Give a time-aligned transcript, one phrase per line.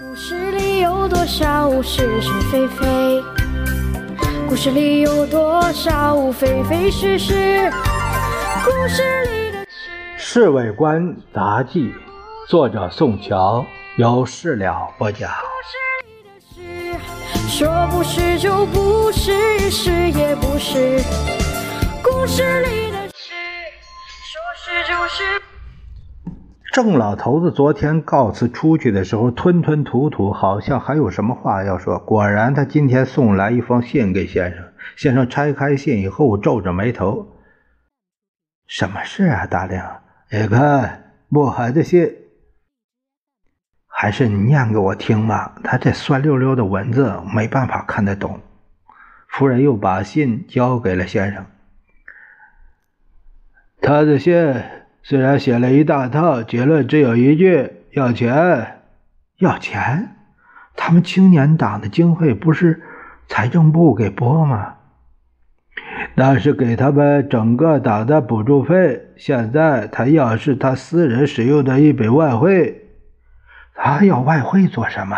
[0.00, 3.22] 故事里有多少是是非非？
[4.48, 7.70] 故事里有多少非非是是？
[8.64, 9.58] 故事里的
[10.16, 11.90] 《侍卫官杂记》，
[12.48, 13.66] 作者宋乔，
[13.98, 15.30] 由事了播讲。
[15.30, 21.02] 故事里的事，说不是就不是，是也不是。
[22.02, 23.34] 故事里的事，
[24.24, 25.42] 说是就是。
[26.72, 31.98] 郑老头子昨天告辞出去的时候，吞吞吐吐，好像还有什么话要说。
[31.98, 34.64] 果然，他今天送来一封信给先生。
[34.96, 37.36] 先生拆开信以后，皱着眉头
[38.66, 40.00] ：“什么事啊，大亮？
[40.30, 42.10] 你看，墨海的信，
[43.86, 45.54] 还是你念给我听吧。
[45.62, 48.40] 他这酸溜溜的文字，没办法看得懂。”
[49.28, 51.44] 夫人又把信交给了先生。
[53.82, 54.54] 他的信。
[55.02, 58.80] 虽然写了一大套，结论只有一句：要钱，
[59.38, 60.16] 要钱。
[60.76, 62.82] 他们青年党的经费不是
[63.28, 64.76] 财政部给拨吗？
[66.14, 69.08] 那是给他们整个党的补助费。
[69.16, 72.88] 现在他要是他私人使用的一笔外汇，
[73.74, 75.16] 他要外汇做什么？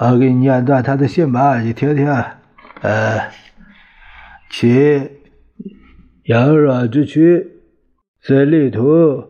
[0.00, 2.06] 我给你念段他的信吧，你听听。
[2.82, 3.30] 呃，
[4.48, 5.10] 其
[6.24, 7.59] 阳软之躯。
[8.22, 9.24] 虽力图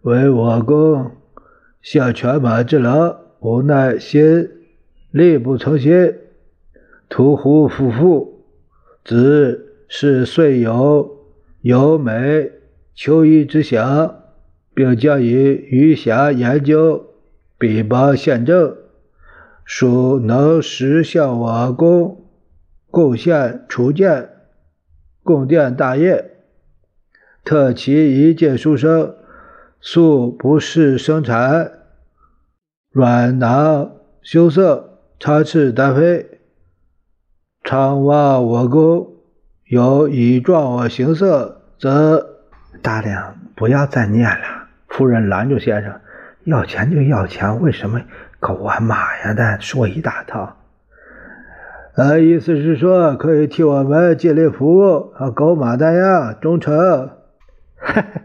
[0.00, 1.12] 为我公
[1.80, 4.50] 效犬马之劳，无奈心
[5.12, 6.12] 力不从心，
[7.08, 8.44] 屠湖夫妇，
[9.04, 11.24] 子是遂有
[11.60, 12.50] 有美
[12.96, 14.22] 求医之想，
[14.74, 17.14] 并将以余暇研究
[17.58, 18.76] 彼邦宪政，
[19.64, 22.24] 属能实向我公
[22.90, 24.30] 贡献除建
[25.22, 26.31] 供电大业。
[27.44, 29.16] 特其一介书生，
[29.80, 31.72] 素不事生产，
[32.92, 33.90] 软囊
[34.22, 36.38] 羞涩，插翅单飞。
[37.64, 39.08] 常望我公
[39.64, 42.38] 有以状我形色，则
[42.80, 44.68] 大亮不要再念了。
[44.86, 46.00] 夫人拦住先生
[46.46, 48.00] ：“要钱就要钱，为什么
[48.38, 50.58] 狗啊马呀的说一大套？”
[51.96, 57.10] 呃，意思是说可以替我们尽力服务，啊狗马那样忠诚。
[57.82, 58.22] 哈哈，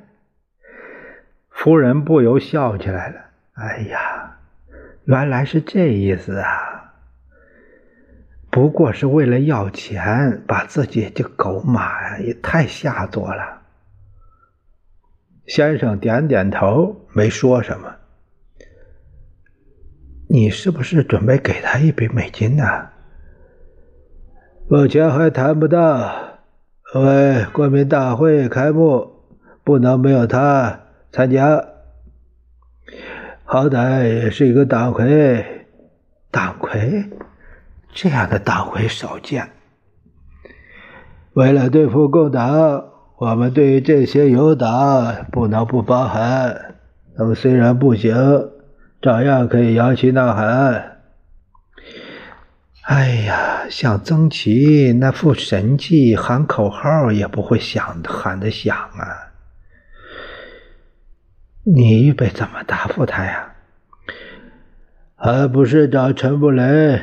[1.49, 3.19] 夫人不由笑起来了。
[3.53, 4.37] 哎呀，
[5.05, 6.93] 原来是这意思啊！
[8.51, 13.61] 不过是为了要钱，把自己这狗马也太下作了。
[15.47, 17.95] 先生点点头，没说什么。
[20.29, 22.89] 你是不是准备给他一笔美金呢？
[24.69, 26.39] 目前还谈不到，
[26.93, 29.16] 因为国民大会开幕。
[29.67, 30.79] 不能没有他
[31.11, 31.61] 参加，
[33.43, 35.67] 好歹也是一个党魁。
[36.31, 37.03] 党魁，
[37.93, 39.49] 这样的党魁少见。
[41.33, 42.85] 为了对付共党，
[43.17, 46.75] 我们对于这些友党不能不包涵。
[47.17, 48.15] 他们虽然不行，
[49.01, 50.99] 照样可以摇旗呐喊。
[52.83, 59.26] 哎呀，像曾琦那副神气，喊口号也不会响喊得响啊。
[61.69, 63.51] 你预备怎么答复他呀？
[65.17, 67.01] 还不是找陈布雷，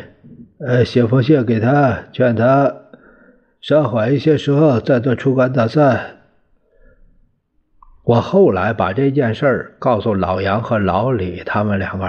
[0.58, 2.74] 呃，写封信给他，劝他
[3.60, 6.00] 稍缓一些时候再做出关打算。
[8.04, 12.08] 我后来把这件事儿告诉老杨和老李他们两个。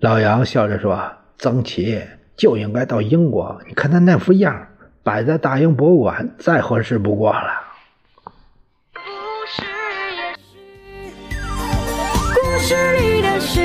[0.00, 2.02] 老杨笑着说：“曾琦
[2.36, 4.66] 就应该到英国，你看他那副样，
[5.02, 7.48] 摆在大英博物馆再合适不过了。”
[12.62, 13.60] 是你的事，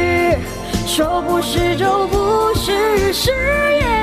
[0.87, 3.96] 说不是就不是，是。